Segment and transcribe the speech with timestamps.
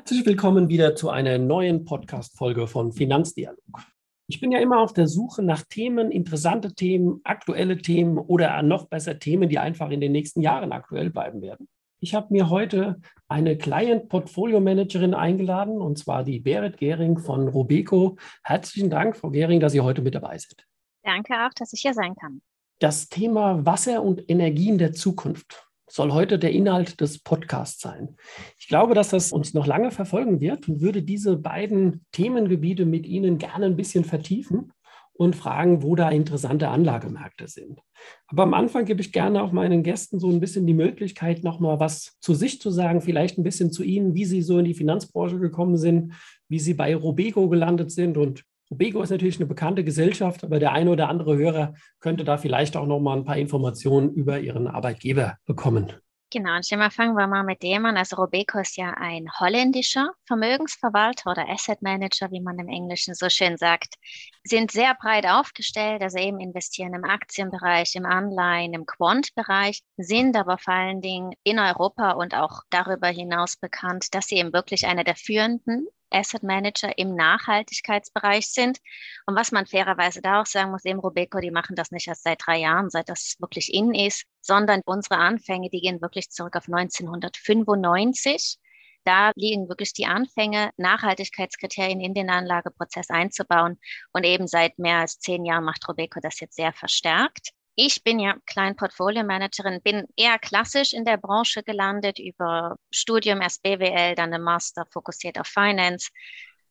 [0.00, 3.82] Herzlich willkommen wieder zu einer neuen Podcast-Folge von Finanzdialog.
[4.28, 8.88] Ich bin ja immer auf der Suche nach Themen, interessante Themen, aktuelle Themen oder noch
[8.88, 11.68] besser Themen, die einfach in den nächsten Jahren aktuell bleiben werden.
[12.00, 12.98] Ich habe mir heute
[13.28, 18.16] eine Client Portfolio Managerin eingeladen, und zwar die Berit Gehring von Robeco.
[18.42, 20.64] Herzlichen Dank, Frau Gehring, dass Sie heute mit dabei sind.
[21.04, 22.40] Danke auch, dass ich hier sein kann.
[22.78, 28.16] Das Thema Wasser und Energien der Zukunft soll heute der Inhalt des Podcasts sein.
[28.58, 33.06] Ich glaube, dass das uns noch lange verfolgen wird und würde diese beiden Themengebiete mit
[33.06, 34.72] Ihnen gerne ein bisschen vertiefen
[35.20, 37.80] und fragen, wo da interessante Anlagemärkte sind.
[38.26, 41.78] Aber am Anfang gebe ich gerne auch meinen Gästen so ein bisschen die Möglichkeit, nochmal
[41.78, 44.72] was zu sich zu sagen, vielleicht ein bisschen zu Ihnen, wie Sie so in die
[44.72, 46.14] Finanzbranche gekommen sind,
[46.48, 50.72] wie Sie bei Robeco gelandet sind und Obego ist natürlich eine bekannte Gesellschaft, aber der
[50.72, 54.68] eine oder andere Hörer könnte da vielleicht auch noch mal ein paar Informationen über ihren
[54.68, 55.92] Arbeitgeber bekommen.
[56.32, 57.96] Genau, und mal fangen wir mal mit dem an.
[57.96, 63.28] Also Robeco ist ja ein holländischer Vermögensverwalter oder Asset Manager, wie man im Englischen so
[63.28, 63.96] schön sagt.
[64.44, 70.58] Sind sehr breit aufgestellt, also eben investieren im Aktienbereich, im Anleihen, im Quant-Bereich, sind aber
[70.58, 75.02] vor allen Dingen in Europa und auch darüber hinaus bekannt, dass sie eben wirklich eine
[75.02, 78.78] der führenden Asset Manager im Nachhaltigkeitsbereich sind.
[79.26, 82.24] Und was man fairerweise da auch sagen muss, eben Robeco, die machen das nicht erst
[82.24, 86.56] seit drei Jahren, seit das wirklich in ist, sondern unsere Anfänge, die gehen wirklich zurück
[86.56, 88.58] auf 1995.
[89.04, 93.78] Da liegen wirklich die Anfänge, Nachhaltigkeitskriterien in den Anlageprozess einzubauen.
[94.12, 97.52] Und eben seit mehr als zehn Jahren macht Robeco das jetzt sehr verstärkt.
[97.76, 103.40] Ich bin ja klein Portfolio Managerin, bin eher klassisch in der Branche gelandet über Studium,
[103.40, 106.10] erst BWL, dann ein Master fokussiert auf Finance.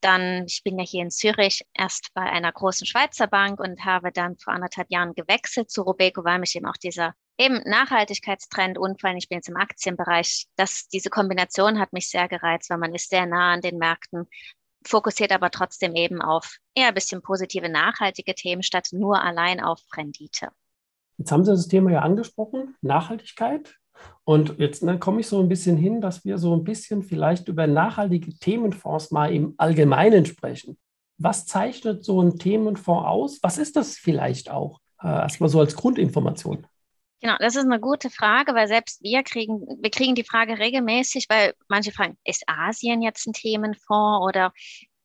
[0.02, 4.12] Dann, ich bin ja hier in Zürich erst bei einer großen Schweizer Bank und habe
[4.12, 9.18] dann vor anderthalb Jahren gewechselt zu Robeco, weil mich eben auch dieser eben Nachhaltigkeitstrend allem
[9.18, 13.10] ich bin jetzt im Aktienbereich, dass diese Kombination hat mich sehr gereizt, weil man ist
[13.10, 14.28] sehr nah an den Märkten,
[14.86, 19.82] fokussiert aber trotzdem eben auf eher ein bisschen positive, nachhaltige Themen statt nur allein auf
[19.96, 20.52] Rendite.
[21.20, 23.76] Jetzt haben Sie das Thema ja angesprochen, Nachhaltigkeit.
[24.24, 27.50] Und jetzt ne, komme ich so ein bisschen hin, dass wir so ein bisschen vielleicht
[27.50, 30.78] über nachhaltige Themenfonds mal im Allgemeinen sprechen.
[31.18, 33.40] Was zeichnet so ein Themenfonds aus?
[33.42, 34.80] Was ist das vielleicht auch?
[35.04, 36.66] Äh, erstmal so als Grundinformation.
[37.22, 41.26] Genau, das ist eine gute Frage, weil selbst wir kriegen, wir kriegen die Frage regelmäßig,
[41.28, 44.54] weil manche fragen, ist Asien jetzt ein Themenfonds oder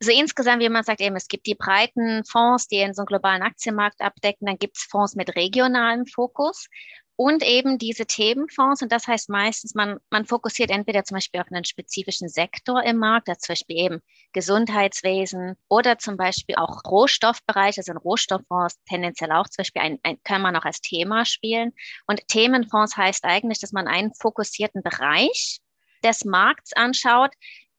[0.05, 3.07] so insgesamt, wie man sagt, eben, es gibt die breiten Fonds, die in so einen
[3.07, 6.69] globalen Aktienmarkt abdecken, dann gibt es Fonds mit regionalem Fokus
[7.17, 8.83] und eben diese Themenfonds.
[8.83, 12.99] Und das heißt meistens, man, man fokussiert entweder zum Beispiel auf einen spezifischen Sektor im
[12.99, 14.01] Markt, also zum Beispiel eben
[14.33, 20.19] Gesundheitswesen oder zum Beispiel auch Rohstoffbereich, also ein Rohstofffonds tendenziell auch zum Beispiel ein, ein,
[20.25, 21.73] kann man auch als Thema spielen.
[22.07, 25.61] Und Themenfonds heißt eigentlich, dass man einen fokussierten Bereich
[26.03, 27.31] des Markts anschaut,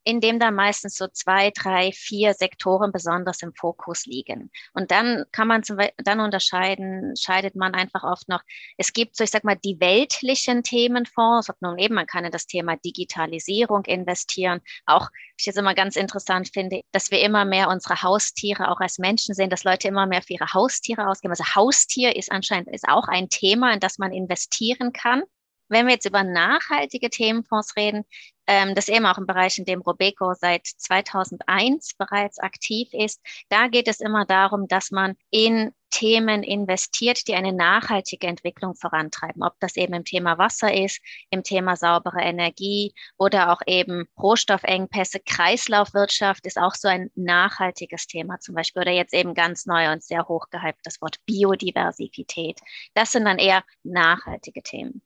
[0.06, 4.52] in dem da meistens so zwei, drei, vier Sektoren besonders im Fokus liegen.
[4.74, 8.42] Und dann kann man zum, dann unterscheiden, scheidet man einfach oft noch,
[8.78, 12.32] es gibt so, ich sag mal, die weltlichen Themenfonds, ob nun eben, man kann in
[12.32, 14.62] das Thema Digitalisierung investieren.
[14.86, 19.00] Auch, ich jetzt immer ganz interessant finde, dass wir immer mehr unsere Haustiere auch als
[19.00, 21.32] Menschen sehen, dass Leute immer mehr für ihre Haustiere ausgeben.
[21.32, 25.24] Also Haustier ist anscheinend, ist auch ein Thema, in das man investieren kann.
[25.68, 28.06] Wenn wir jetzt über nachhaltige Themenfonds reden,
[28.48, 33.22] ähm, das ist eben auch ein Bereich, in dem Robeco seit 2001 bereits aktiv ist,
[33.50, 39.44] da geht es immer darum, dass man in Themen investiert, die eine nachhaltige Entwicklung vorantreiben.
[39.44, 45.22] Ob das eben im Thema Wasser ist, im Thema saubere Energie oder auch eben Rohstoffengpässe,
[45.26, 48.82] Kreislaufwirtschaft ist auch so ein nachhaltiges Thema zum Beispiel.
[48.82, 52.60] Oder jetzt eben ganz neu und sehr hoch gehypt das Wort Biodiversität.
[52.94, 55.02] Das sind dann eher nachhaltige Themen.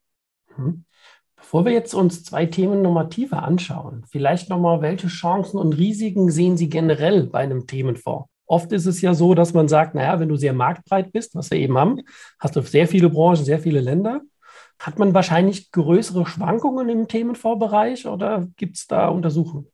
[0.58, 0.86] Mhm.
[1.40, 6.30] Bevor wir jetzt uns zwei Themen nochmal tiefer anschauen, vielleicht nochmal, welche Chancen und Risiken
[6.30, 8.30] sehen Sie generell bei einem Themenfonds?
[8.46, 11.50] Oft ist es ja so, dass man sagt, naja, wenn du sehr marktbreit bist, was
[11.52, 12.02] wir eben haben,
[12.40, 14.22] hast du sehr viele Branchen, sehr viele Länder,
[14.80, 19.68] hat man wahrscheinlich größere Schwankungen im Themenfondsbereich oder gibt es da Untersuchungen?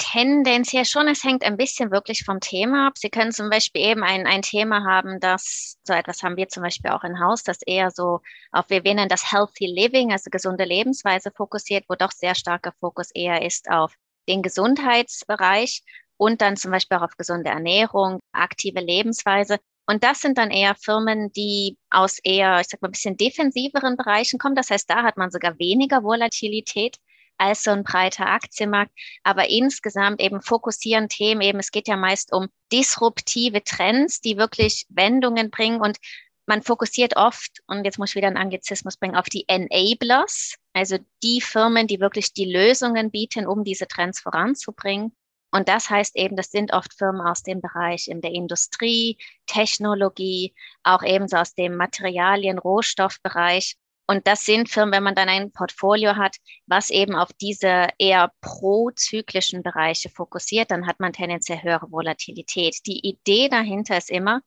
[0.00, 2.94] Tendenz hier schon, es hängt ein bisschen wirklich vom Thema ab.
[2.96, 6.62] Sie können zum Beispiel eben ein, ein Thema haben, das, so etwas haben wir zum
[6.62, 8.20] Beispiel auch im Haus, das eher so
[8.50, 13.10] auf, wir nennen das Healthy Living, also gesunde Lebensweise fokussiert, wo doch sehr starker Fokus
[13.12, 13.94] eher ist auf
[14.28, 15.82] den Gesundheitsbereich.
[16.16, 19.58] und dann zum Beispiel auch auf gesunde Ernährung, aktive Lebensweise.
[19.86, 23.96] Und das sind dann eher Firmen, die aus eher, ich sag mal, ein bisschen defensiveren
[23.96, 24.54] Bereichen kommen.
[24.54, 26.98] Das heißt, da hat man sogar weniger Volatilität
[27.40, 28.92] als so ein breiter Aktienmarkt.
[29.24, 34.86] Aber insgesamt eben fokussieren Themen eben, es geht ja meist um disruptive Trends, die wirklich
[34.90, 35.98] Wendungen bringen und
[36.46, 40.98] man fokussiert oft, und jetzt muss ich wieder einen Anglizismus bringen, auf die Enablers, also
[41.22, 45.14] die Firmen, die wirklich die Lösungen bieten, um diese Trends voranzubringen.
[45.52, 50.54] Und das heißt eben, das sind oft Firmen aus dem Bereich in der Industrie, Technologie,
[50.82, 53.76] auch ebenso aus dem Materialien, Rohstoffbereich.
[54.10, 56.34] Und das sind Firmen, wenn man dann ein Portfolio hat,
[56.66, 62.78] was eben auf diese eher prozyklischen Bereiche fokussiert, dann hat man tendenziell höhere Volatilität.
[62.86, 64.40] Die Idee dahinter ist immer,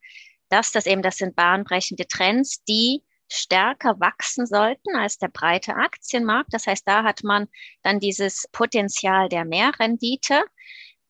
[0.50, 6.54] dass das eben, das sind bahnbrechende Trends, die stärker wachsen sollten als der breite Aktienmarkt.
[6.54, 7.48] Das heißt, da hat man
[7.84, 10.44] dann dieses Potenzial der Mehrrendite.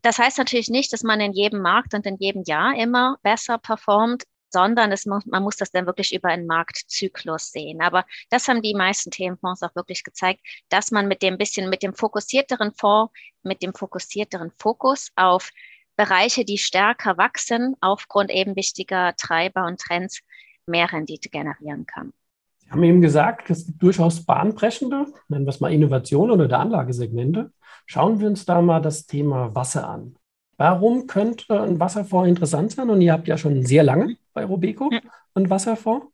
[0.03, 3.57] Das heißt natürlich nicht, dass man in jedem Markt und in jedem Jahr immer besser
[3.57, 7.81] performt, sondern es muss, man muss das dann wirklich über einen Marktzyklus sehen.
[7.81, 11.83] Aber das haben die meisten Themenfonds auch wirklich gezeigt, dass man mit dem bisschen, mit
[11.83, 13.11] dem fokussierteren Fonds,
[13.41, 15.49] mit dem fokussierteren Fokus auf
[15.95, 20.21] Bereiche, die stärker wachsen, aufgrund eben wichtiger Treiber und Trends
[20.65, 22.13] mehr Rendite generieren kann.
[22.59, 27.51] Sie haben eben gesagt, es gibt durchaus bahnbrechende, nennen wir es mal Innovationen oder Anlagesegmente.
[27.85, 30.15] Schauen wir uns da mal das Thema Wasser an.
[30.57, 32.89] Warum könnte ein Wasserfonds interessant sein?
[32.89, 34.89] Und ihr habt ja schon sehr lange bei Robeco
[35.33, 36.07] einen Wasserfonds.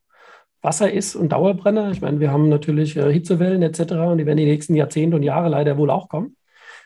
[0.62, 1.92] Wasser ist ein Dauerbrenner.
[1.92, 3.94] Ich meine, wir haben natürlich äh, Hitzewellen etc.
[3.94, 6.36] und die werden die nächsten Jahrzehnte und Jahre leider wohl auch kommen.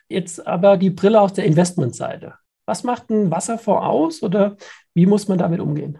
[0.07, 2.35] Jetzt aber die Brille aus der Investmentseite.
[2.65, 4.57] Was macht ein Wasserfonds aus oder
[4.93, 5.99] wie muss man damit umgehen?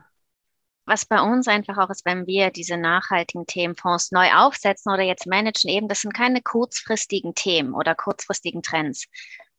[0.85, 5.25] Was bei uns einfach auch ist, wenn wir diese nachhaltigen Themenfonds neu aufsetzen oder jetzt
[5.25, 9.07] managen, eben, das sind keine kurzfristigen Themen oder kurzfristigen Trends.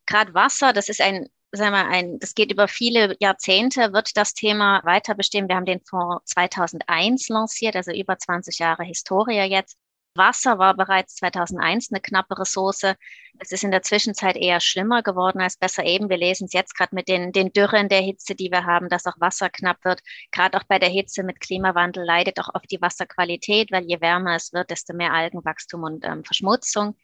[0.07, 4.35] Gerade Wasser, das ist ein, sagen wir, ein, das geht über viele Jahrzehnte, wird das
[4.35, 5.49] Thema weiter bestehen.
[5.49, 9.79] Wir haben den Fonds 2001 lanciert, also über 20 Jahre Historie jetzt.
[10.17, 12.95] Wasser war bereits 2001 eine knappe Ressource.
[13.41, 15.85] Es ist in der Zwischenzeit eher schlimmer geworden als besser.
[15.85, 18.89] Eben, wir lesen es jetzt gerade mit den, den Dürren der Hitze, die wir haben,
[18.89, 20.01] dass auch Wasser knapp wird.
[20.31, 24.37] Gerade auch bei der Hitze mit Klimawandel leidet auch oft die Wasserqualität, weil je wärmer
[24.37, 26.97] es wird, desto mehr Algenwachstum und ähm, Verschmutzung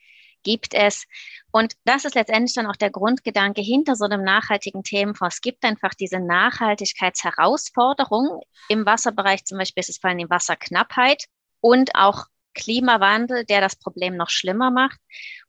[0.43, 1.05] gibt es.
[1.51, 5.37] Und das ist letztendlich dann auch der Grundgedanke hinter so einem nachhaltigen Themenfonds.
[5.37, 8.43] Es gibt einfach diese Nachhaltigkeitsherausforderung.
[8.69, 11.25] Im Wasserbereich zum Beispiel ist es vor allem die Wasserknappheit
[11.61, 14.99] und auch Klimawandel, der das Problem noch schlimmer macht.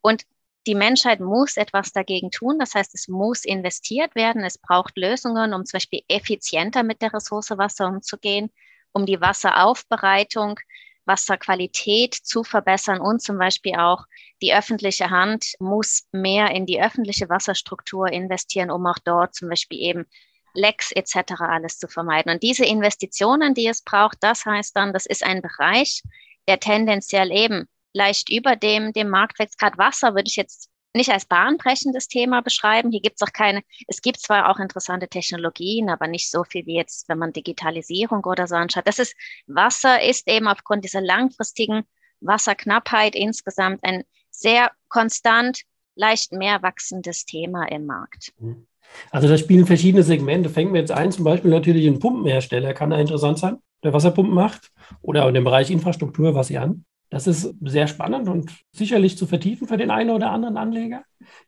[0.02, 0.24] Und
[0.68, 2.60] die Menschheit muss etwas dagegen tun.
[2.60, 4.44] Das heißt, es muss investiert werden.
[4.44, 8.52] Es braucht Lösungen, um zum Beispiel effizienter mit der Ressource Wasser umzugehen,
[8.92, 10.60] um die Wasseraufbereitung,
[11.06, 14.06] Wasserqualität zu verbessern und zum Beispiel auch
[14.42, 19.80] die öffentliche Hand muss mehr in die öffentliche Wasserstruktur investieren, um auch dort zum Beispiel
[19.80, 20.06] eben
[20.54, 21.34] Lecks etc.
[21.40, 22.32] alles zu vermeiden.
[22.32, 26.02] Und diese Investitionen, die es braucht, das heißt dann, das ist ein Bereich,
[26.48, 31.26] der tendenziell eben leicht über dem, dem Marktwert, gerade Wasser würde ich jetzt nicht als
[31.26, 32.92] bahnbrechendes Thema beschreiben.
[32.92, 36.66] Hier gibt es auch keine, es gibt zwar auch interessante Technologien, aber nicht so viel
[36.66, 38.88] wie jetzt, wenn man Digitalisierung oder so anschaut.
[38.88, 39.16] Das ist,
[39.48, 41.84] Wasser ist eben aufgrund dieser langfristigen
[42.20, 45.62] Wasserknappheit insgesamt ein sehr konstant,
[45.96, 48.34] leicht mehr wachsendes Thema im Markt.
[48.40, 48.68] Mhm.
[49.10, 50.50] Also da spielen verschiedene Segmente.
[50.50, 54.34] Fängt mir jetzt ein, zum Beispiel natürlich ein Pumpenhersteller kann da interessant sein, der Wasserpumpen
[54.34, 56.86] macht oder in dem Bereich Infrastruktur was sie an.
[57.12, 61.04] Das ist sehr spannend und sicherlich zu vertiefen für den einen oder anderen Anleger.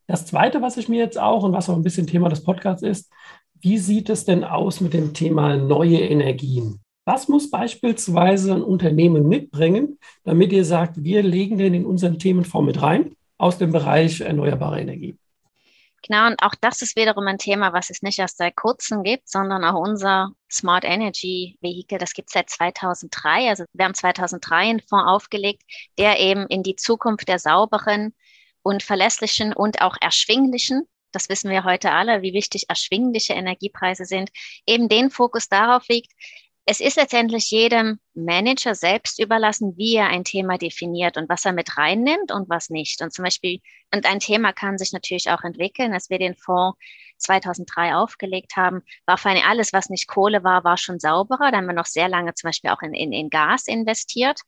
[0.07, 2.83] Das Zweite, was ich mir jetzt auch und was auch ein bisschen Thema des Podcasts
[2.83, 3.09] ist,
[3.61, 6.81] wie sieht es denn aus mit dem Thema neue Energien?
[7.05, 12.65] Was muss beispielsweise ein Unternehmen mitbringen, damit ihr sagt, wir legen den in unseren Themenfonds
[12.65, 15.17] mit rein aus dem Bereich erneuerbare Energie?
[16.05, 19.29] Genau, und auch das ist wiederum ein Thema, was es nicht erst seit kurzem gibt,
[19.29, 23.49] sondern auch unser Smart Energy Vehicle, das gibt es seit 2003.
[23.49, 25.63] Also wir haben 2003 einen Fonds aufgelegt,
[25.97, 28.13] der eben in die Zukunft der sauberen
[28.63, 34.31] und verlässlichen und auch erschwinglichen das wissen wir heute alle, wie wichtig erschwingliche Energiepreise sind,
[34.65, 36.11] eben den Fokus darauf liegt,
[36.65, 41.51] es ist letztendlich jedem Manager selbst überlassen, wie er ein Thema definiert und was er
[41.51, 43.01] mit reinnimmt und was nicht.
[43.01, 43.59] Und zum Beispiel,
[43.93, 45.93] und ein Thema kann sich natürlich auch entwickeln.
[45.93, 46.77] Als wir den Fonds
[47.17, 51.51] 2003 aufgelegt haben, war für eine, alles, was nicht Kohle war, war schon sauberer.
[51.51, 54.39] Da haben wir noch sehr lange zum Beispiel auch in, in, in Gas investiert.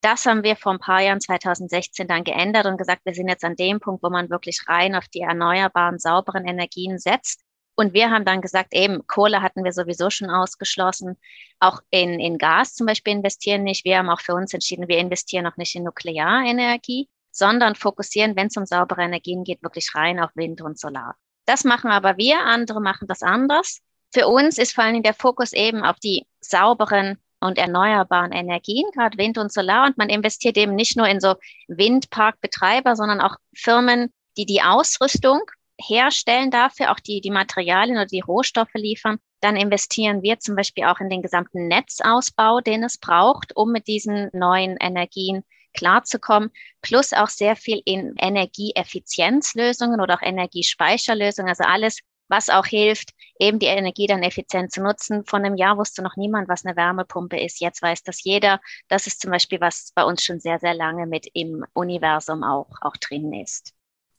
[0.00, 3.44] Das haben wir vor ein paar Jahren, 2016, dann geändert und gesagt, wir sind jetzt
[3.44, 7.43] an dem Punkt, wo man wirklich rein auf die erneuerbaren, sauberen Energien setzt.
[7.76, 11.16] Und wir haben dann gesagt, eben, Kohle hatten wir sowieso schon ausgeschlossen.
[11.58, 13.84] Auch in, in Gas zum Beispiel investieren nicht.
[13.84, 18.46] Wir haben auch für uns entschieden, wir investieren auch nicht in Nuklearenergie, sondern fokussieren, wenn
[18.46, 21.16] es um saubere Energien geht, wirklich rein auf Wind und Solar.
[21.46, 23.80] Das machen aber wir, andere machen das anders.
[24.12, 28.86] Für uns ist vor allen Dingen der Fokus eben auf die sauberen und erneuerbaren Energien,
[28.94, 29.86] gerade Wind und Solar.
[29.86, 31.34] Und man investiert eben nicht nur in so
[31.68, 35.40] Windparkbetreiber, sondern auch Firmen, die die Ausrüstung
[35.80, 39.18] herstellen dafür, auch die, die Materialien oder die Rohstoffe liefern.
[39.40, 43.86] Dann investieren wir zum Beispiel auch in den gesamten Netzausbau, den es braucht, um mit
[43.88, 46.50] diesen neuen Energien klarzukommen,
[46.80, 53.58] plus auch sehr viel in Energieeffizienzlösungen oder auch Energiespeicherlösungen, also alles, was auch hilft, eben
[53.58, 55.24] die Energie dann effizient zu nutzen.
[55.26, 57.60] Von einem Jahr wusste noch niemand, was eine Wärmepumpe ist.
[57.60, 58.60] Jetzt weiß das jeder.
[58.88, 62.70] Das ist zum Beispiel, was bei uns schon sehr, sehr lange mit im Universum auch,
[62.80, 63.74] auch drin ist.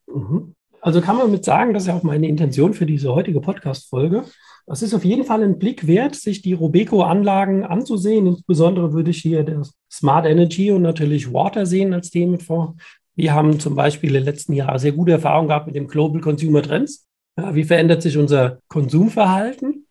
[0.05, 0.55] Mhm.
[0.85, 4.23] Also kann man mit sagen, das ist ja auch meine Intention für diese heutige Podcast-Folge.
[4.67, 8.27] Es ist auf jeden Fall ein Blick wert, sich die Robeco-Anlagen anzusehen.
[8.27, 12.79] Insbesondere würde ich hier das Smart Energy und natürlich Water sehen als Themenfonds.
[13.15, 16.61] Wir haben zum Beispiel den letzten Jahren sehr gute Erfahrungen gehabt mit dem Global Consumer
[16.61, 17.07] Trends.
[17.35, 19.87] Wie verändert sich unser Konsumverhalten?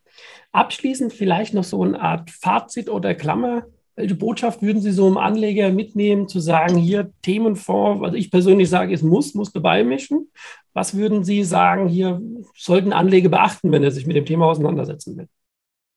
[0.53, 3.65] Abschließend vielleicht noch so eine Art Fazit oder Klammer.
[3.97, 8.69] Welche Botschaft würden Sie so einem Anleger mitnehmen, zu sagen, hier Themenfonds, was ich persönlich
[8.69, 10.29] sage, es muss, muss dabei mischen.
[10.75, 12.21] Was würden Sie sagen, hier
[12.53, 15.29] sollten Anleger beachten, wenn er sich mit dem Thema auseinandersetzen will?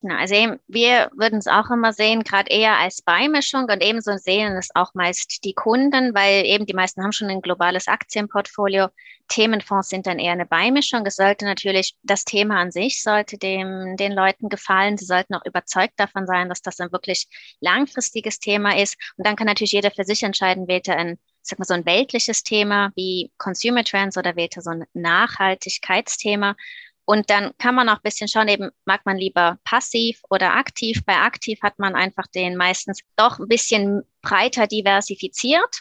[0.08, 4.56] Also eben, wir würden es auch immer sehen, gerade eher als Beimischung und ebenso sehen
[4.56, 8.86] es auch meist die Kunden, weil eben die meisten haben schon ein globales Aktienportfolio.
[9.26, 11.04] Themenfonds sind dann eher eine Beimischung.
[11.04, 14.96] Es sollte natürlich, das Thema an sich sollte dem, den Leuten gefallen.
[14.96, 17.26] Sie sollten auch überzeugt davon sein, dass das ein wirklich
[17.58, 18.96] langfristiges Thema ist.
[19.16, 21.86] Und dann kann natürlich jeder für sich entscheiden, wählt er ein sag mal, so ein
[21.86, 26.56] weltliches Thema wie Consumer Trends oder wählt er so ein Nachhaltigkeitsthema.
[27.04, 31.02] Und dann kann man auch ein bisschen schauen, eben mag man lieber passiv oder aktiv.
[31.06, 35.80] Bei aktiv hat man einfach den meistens doch ein bisschen breiter diversifiziert.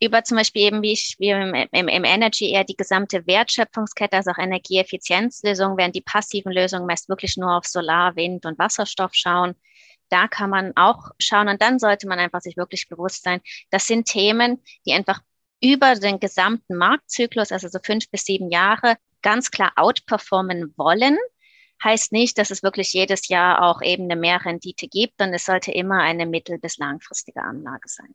[0.00, 4.16] Über zum Beispiel eben wie, ich, wie im, im, im Energy eher die gesamte Wertschöpfungskette,
[4.16, 9.14] also auch Energieeffizienzlösungen, während die passiven Lösungen meist wirklich nur auf Solar, Wind und Wasserstoff
[9.14, 9.56] schauen.
[10.12, 13.40] Da kann man auch schauen und dann sollte man einfach sich wirklich bewusst sein,
[13.70, 15.22] das sind Themen, die einfach
[15.62, 21.16] über den gesamten Marktzyklus, also so fünf bis sieben Jahre, ganz klar outperformen wollen.
[21.82, 25.72] Heißt nicht, dass es wirklich jedes Jahr auch eben eine Mehrrendite gibt, und es sollte
[25.72, 28.12] immer eine mittel- bis langfristige Anlage sein.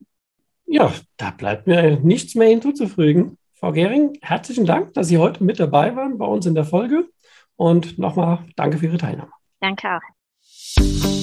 [0.67, 3.39] Ja, da bleibt mir nichts mehr hinzuzufügen.
[3.55, 7.09] Frau Gehring, herzlichen Dank, dass Sie heute mit dabei waren bei uns in der Folge.
[7.55, 9.31] Und nochmal danke für Ihre Teilnahme.
[9.59, 11.16] Danke auch.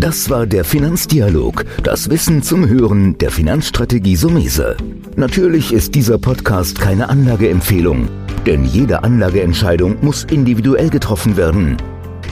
[0.00, 4.76] Das war der Finanzdialog, das Wissen zum Hören der Finanzstrategie Sumese.
[5.16, 8.08] Natürlich ist dieser Podcast keine Anlageempfehlung.
[8.46, 11.78] Denn jede Anlageentscheidung muss individuell getroffen werden.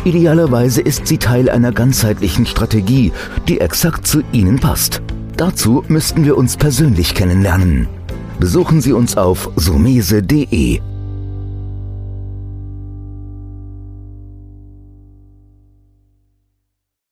[0.04, 3.11] Idealerweise ist sie Teil einer ganzheitlichen Strategie,
[3.49, 5.02] die exakt zu Ihnen passt.
[5.37, 7.88] Dazu müssten wir uns persönlich kennenlernen.
[8.38, 10.80] Besuchen Sie uns auf sumese.de.